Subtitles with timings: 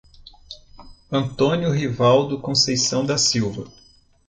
[1.11, 3.71] Antônio Rivaldo Conceição da Silva